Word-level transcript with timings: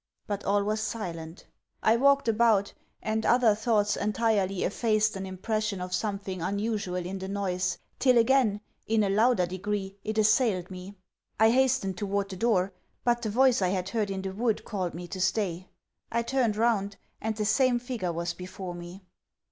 But 0.25 0.43
all 0.45 0.63
was 0.63 0.79
silent. 0.81 1.45
I 1.83 1.95
walked 1.95 2.27
about; 2.27 2.73
and 3.03 3.23
other 3.23 3.53
thoughts 3.53 3.95
entirely 3.95 4.63
effaced 4.63 5.15
an 5.15 5.27
impression 5.27 5.79
of 5.79 5.93
something 5.93 6.41
unusual 6.41 6.95
in 6.95 7.19
the 7.19 7.27
noise; 7.27 7.77
till, 7.99 8.17
again, 8.17 8.47
and 8.49 8.61
in 8.87 9.03
a 9.03 9.11
louder 9.11 9.45
degree, 9.45 9.95
it 10.03 10.17
assailed 10.17 10.71
me. 10.71 10.95
I 11.39 11.51
hastened 11.51 11.99
toward 11.99 12.29
the 12.29 12.35
door, 12.35 12.73
but 13.03 13.21
the 13.21 13.29
voice 13.29 13.61
I 13.61 13.69
had 13.69 13.89
heard 13.89 14.09
in 14.09 14.23
the 14.23 14.33
wood 14.33 14.65
called 14.65 14.95
me 14.95 15.07
to 15.07 15.21
stay. 15.21 15.67
I 16.11 16.23
turned 16.23 16.57
round, 16.57 16.97
and 17.21 17.35
the 17.35 17.45
same 17.45 17.77
figure 17.77 18.11
was 18.11 18.33
before 18.33 18.73
me. 18.73 19.03